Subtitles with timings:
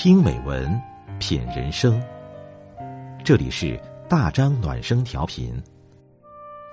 [0.00, 0.80] 听美文，
[1.18, 2.00] 品人生。
[3.24, 3.76] 这里是
[4.08, 5.60] 大张暖声调频，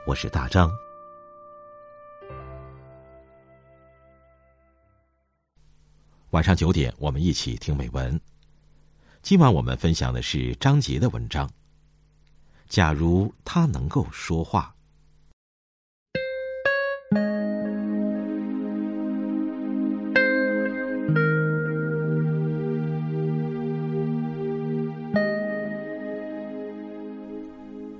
[0.05, 0.69] 我是大张。
[6.29, 8.21] 晚上九点，我们一起听美文。
[9.23, 11.49] 今晚我们分享的是张杰的文章。
[12.69, 14.74] 假如他能够说话。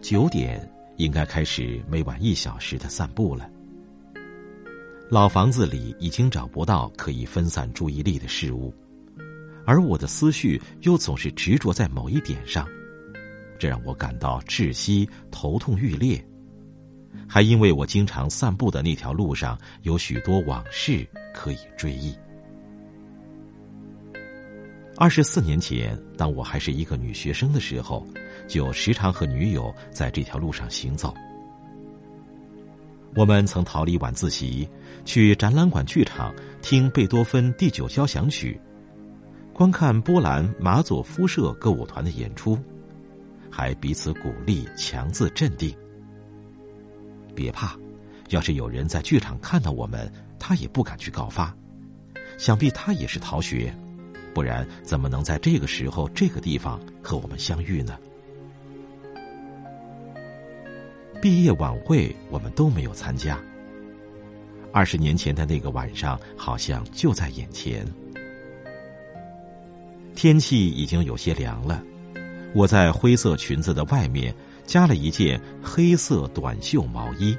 [0.07, 0.61] 九点
[0.97, 3.49] 应该开始每晚一小时的散步了。
[5.09, 8.71] 老房子里已经找不到可以分散注意力的事物，
[9.65, 12.67] 而我的思绪又总是执着在某一点上，
[13.57, 16.23] 这让我感到窒息、头痛欲裂。
[17.27, 21.03] 还因为我经常散步的那条路上有许多往事
[21.33, 22.15] 可以追忆。
[24.97, 28.07] 二十四年前，当我还是一个女学生的时候。
[28.47, 31.13] 就时常和女友在这条路上行走。
[33.15, 34.67] 我们曾逃离晚自习，
[35.05, 38.59] 去展览馆、剧场听贝多芬第九交响曲，
[39.53, 42.59] 观看波兰马佐夫社歌舞团的演出，
[43.49, 45.73] 还彼此鼓励，强自镇定。
[47.33, 47.77] 别怕，
[48.31, 51.55] 要是有人在剧场看到我们，他也不敢去告发，
[52.37, 53.73] 想必他也是逃学，
[54.33, 57.97] 不然怎么能在这个时候、这个地方和我们相遇呢？
[61.25, 63.39] 毕业晚会我们都没有参加。
[64.71, 67.83] 二十年前的那个晚上，好像就在眼前。
[70.13, 71.81] 天气已经有些凉了，
[72.53, 74.35] 我在灰色裙子的外面
[74.67, 77.35] 加了一件黑色短袖毛衣。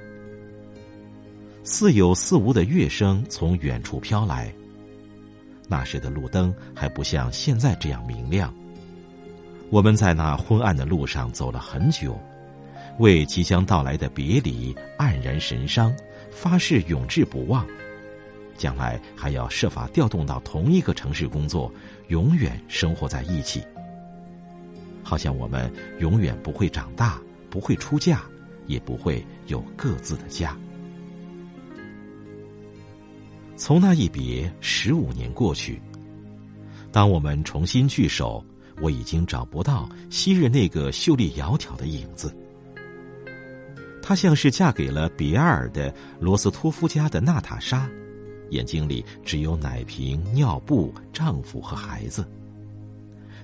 [1.62, 4.52] 似有似无的乐声从远处飘来。
[5.68, 8.52] 那时的路灯还不像现在这样明亮。
[9.70, 12.18] 我们在那昏暗的路上走了很久。
[12.98, 15.94] 为即将到来的别离黯然神伤，
[16.30, 17.66] 发誓永志不忘，
[18.56, 21.72] 将来还要设法调动到同一个城市工作，
[22.08, 23.62] 永远生活在一起。
[25.02, 25.70] 好像我们
[26.00, 27.20] 永远不会长大，
[27.50, 28.22] 不会出嫁，
[28.66, 30.56] 也不会有各自的家。
[33.56, 35.80] 从那一别，十五年过去，
[36.90, 38.44] 当我们重新聚首，
[38.80, 42.34] 我已经找不到昔日那个秀丽窈窕的影子。
[44.08, 47.90] 她像是嫁给了比亚尔的罗斯托夫家的娜塔莎，
[48.50, 52.24] 眼睛里只有奶瓶、尿布、丈夫和孩子，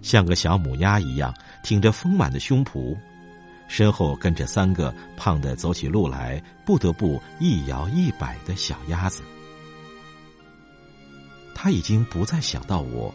[0.02, 1.34] 像个小母鸭一样
[1.64, 2.96] 挺着丰满的胸脯，
[3.66, 9.20] 身后跟着三个胖的走起路来不得不一摇一摆的小鸭子。
[11.56, 13.12] 他已经不再想到我，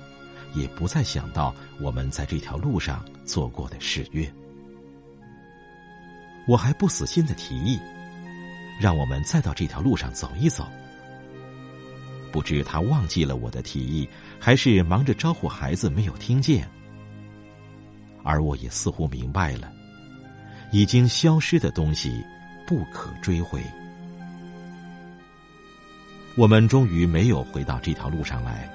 [0.53, 4.29] 也不再想到我们在这条路上做过的誓约。
[6.47, 7.77] 我还不死心的提议，
[8.79, 10.65] 让我们再到这条路上走一走。
[12.31, 14.07] 不知他忘记了我的提议，
[14.39, 16.67] 还是忙着招呼孩子没有听见。
[18.23, 19.71] 而我也似乎明白了，
[20.71, 22.23] 已经消失的东西
[22.65, 23.61] 不可追回。
[26.35, 28.69] 我们终于没有回到这条路上来，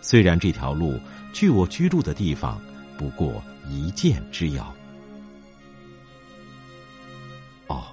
[0.00, 1.00] 虽然这条路
[1.32, 2.60] 距我居住的地方
[2.98, 4.74] 不过一箭之遥。
[7.68, 7.84] 哦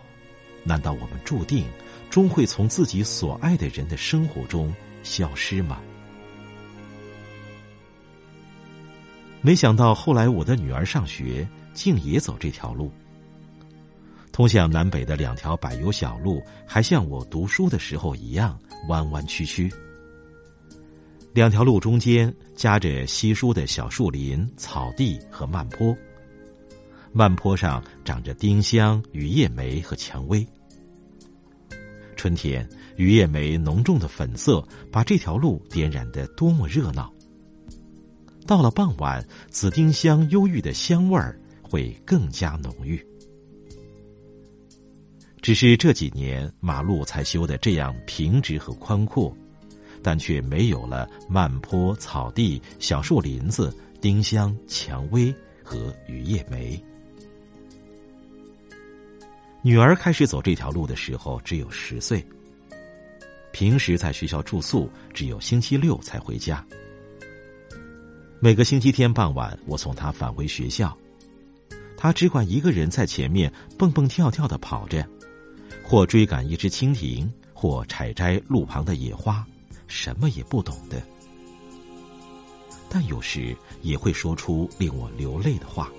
[0.64, 1.66] 难道我们注定
[2.10, 4.74] 终会从自己所爱的人的生活中
[5.04, 5.82] 消失吗？
[9.42, 12.92] 没想到后来我的女儿上学，竟也走这条路。
[14.32, 19.68] 通向南北的两条柏油小路，还像我读书的时候一样弯弯曲曲。
[21.34, 25.98] 两条路中间夹着稀疏的小树林、草地和漫坡。
[27.14, 30.48] 漫坡上长着丁香、雨叶梅和蔷薇。
[32.16, 37.12] 春天，雨叶梅浓重的粉色把这条路点染得多么热闹。
[38.48, 43.04] 到了傍晚，紫丁香忧郁的香味儿会更加浓郁。
[45.42, 49.36] 只是这几年马路才修得这样平直和宽阔，
[50.02, 56.82] 但却没有了漫坡、草地、小树林子、丁香、蔷薇和雨叶梅。
[59.64, 62.26] 女儿开始走这条路的时候只有十岁。
[63.52, 66.66] 平时在学校住宿，只有星期六才回家。
[68.40, 70.98] 每个星期天傍晚，我送她返回学校，
[71.96, 75.08] 她只管一个人在前面蹦蹦跳跳的跑着，
[75.84, 79.46] 或追赶一只蜻蜓，或采摘路旁的野花，
[79.86, 81.00] 什么也不懂的。
[82.90, 85.92] 但有时也会说出令我流泪的话。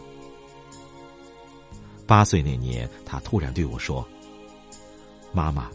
[2.13, 4.07] 八岁那年，他突然对我说
[5.33, 5.71] ：“妈妈，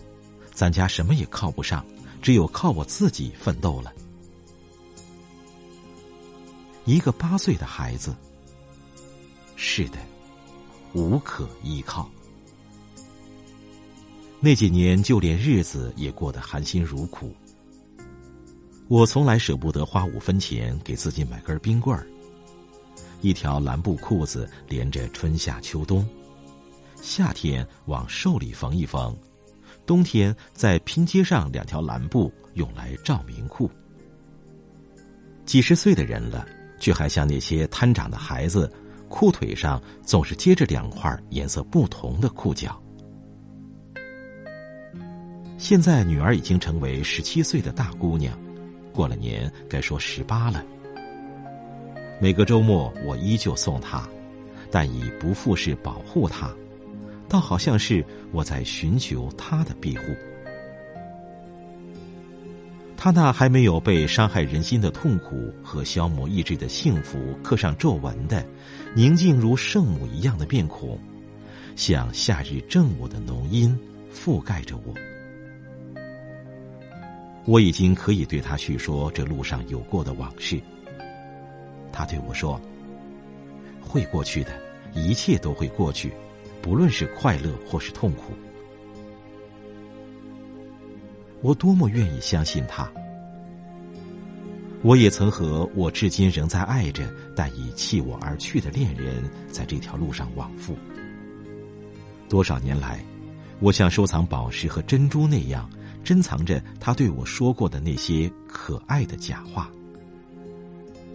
[0.54, 1.84] 咱家什么也靠不上，
[2.22, 3.92] 只有靠我自己奋斗了。”
[6.86, 8.16] 一个八岁的孩子，
[9.56, 9.98] 是的，
[10.94, 12.07] 无可依靠。
[14.39, 17.34] 那几年，就连日子也过得含辛茹苦。
[18.88, 22.06] 我从来舍不得花五分钱给自己买根冰棍儿，
[23.22, 26.07] 一条蓝布裤子连着春夏秋冬，
[27.02, 29.16] 夏天往瘦里缝一缝，
[29.86, 33.70] 冬天再拼接上两条蓝布用来照明裤。
[35.46, 36.46] 几十岁的人了，
[36.80, 38.72] 却还像那些贪长的孩子，
[39.08, 42.82] 裤腿上总是接着两块颜色不同的裤脚。
[45.58, 48.38] 现在女儿已经成为十七岁的大姑娘。
[48.92, 50.66] 过了年，该说十八了。
[52.20, 54.08] 每个周末，我依旧送她，
[54.72, 56.52] 但以不复是保护她，
[57.29, 60.03] 倒好像是我在寻求他的庇护。
[62.95, 68.44] 他那还没有被伤害人心的痛苦和消磨意志的幸福刻上皱纹的
[68.95, 71.00] 宁静如圣母一样的面孔，
[71.75, 73.77] 像夏日正午的浓荫，
[74.12, 74.94] 覆盖着我。
[77.45, 80.59] 我已经可以对他叙说这路上有过的往事。
[81.94, 82.59] 他对我说
[83.79, 84.51] ：“会过去的，
[84.94, 86.12] 一切都会过去，
[86.68, 88.34] 不论是快乐或是痛苦。”
[91.42, 92.92] 我多么愿意相信他！
[94.81, 100.78] 我也曾和我至今仍在爱着但已弃我而去的恋人，在这条路上往复。
[102.28, 103.00] 多少年来，
[103.62, 105.70] 我像收藏宝石和珍珠那样。
[106.04, 109.72] 珍藏着他对我说过的那些可爱的假话，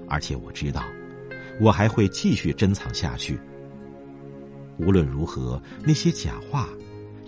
[0.09, 0.83] 而且我知道，
[1.61, 3.39] 我还会继续珍藏下去。
[4.79, 6.69] 无论如何，那些假话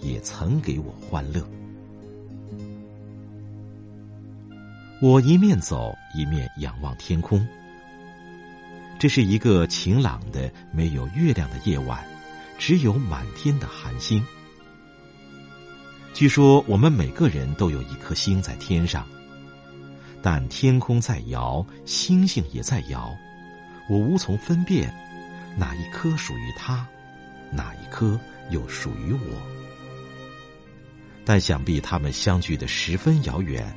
[0.00, 1.46] 也曾给我欢乐。
[5.02, 7.46] 我一面走，一面仰望天空。
[8.98, 12.02] 这是一个晴朗的、没有月亮的夜晚，
[12.58, 14.24] 只有满天的寒星。
[16.14, 19.06] 据说我们每个人都有一颗星在天上，
[20.22, 23.14] 但天空在摇，星星也在摇，
[23.90, 24.94] 我无从分辨
[25.58, 26.86] 哪一颗属于他，
[27.54, 28.18] 哪一颗
[28.50, 29.40] 又属于我。
[31.24, 33.74] 但想必他们相距的十分遥远，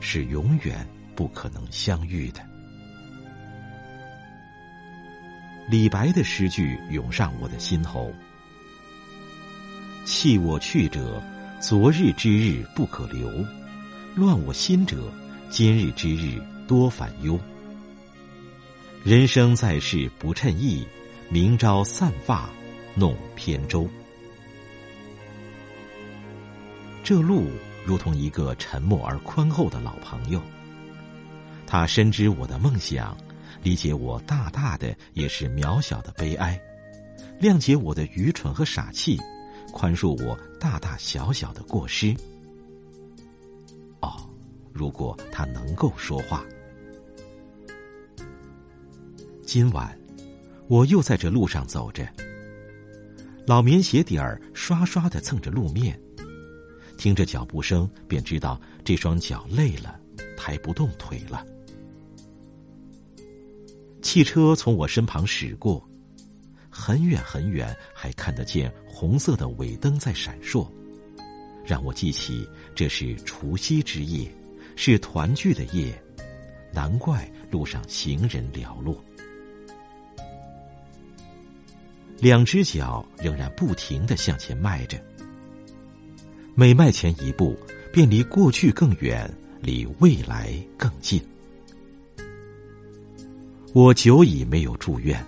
[0.00, 2.40] 是永远不可能相遇的。
[5.68, 8.12] 李白的诗句涌上我的心头
[10.04, 11.22] ：“弃我去者。”
[11.60, 13.30] 昨日之日不可留，
[14.14, 15.12] 乱我心者，
[15.50, 17.38] 今日之日多烦忧。
[19.04, 20.86] 人生在世不称意，
[21.28, 22.48] 明朝散发
[23.00, 23.88] 弄扁舟。
[27.02, 27.46] 这路
[27.86, 30.38] 如同一个沉默而宽厚的老朋友，
[31.66, 33.16] 他深知我的梦想，
[33.62, 36.60] 理解我大大的也是渺小的悲哀，
[37.40, 39.18] 谅解我的愚蠢和傻气。
[39.72, 42.12] 宽恕我大大小小的过失。
[44.00, 44.28] 哦，
[44.72, 46.44] 如果他能够说话。
[49.42, 49.96] 今晚，
[50.66, 52.04] 我又在这路上走着，
[53.50, 56.00] 老棉鞋底儿刷刷的蹭着路面，
[56.96, 59.98] 听着脚步声，便知道这双脚累了，
[60.36, 61.44] 抬不动腿了。
[64.02, 65.84] 汽车从我身旁驶过。
[66.70, 70.70] 很远很远，还看得见红色的尾灯在闪烁，
[71.66, 74.32] 让我记起这是除夕之夜，
[74.76, 76.00] 是团聚的夜，
[76.72, 79.04] 难怪路上行人寥落。
[82.20, 85.02] 两只脚仍然不停的向前迈着，
[86.54, 87.58] 每迈前一步，
[87.90, 91.18] 便离过去更远，离未来更近。
[93.72, 95.24] 我久已没有住院。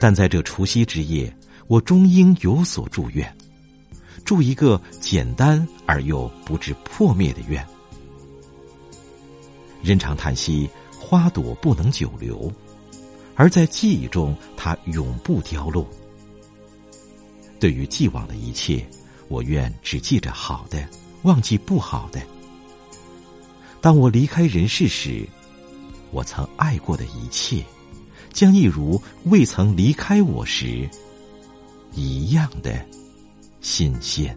[0.00, 1.32] 但在这除夕之夜，
[1.68, 3.32] 我终应有所祝愿，
[4.24, 7.64] 祝一个简单而又不致破灭的愿。
[9.80, 12.52] 人常叹息，花朵不能久留，
[13.36, 15.88] 而在记忆中，它永不凋落。
[17.58, 18.86] 对于既往的一切，
[19.28, 20.88] 我愿只记着好的，
[21.22, 22.20] 忘记不好的。
[23.80, 25.26] 当我离开人世时，
[26.10, 27.64] 我曾爱过的一切。
[28.32, 30.90] 将一如未曾离开我时
[31.92, 32.84] 一样的
[33.60, 34.36] 新鲜。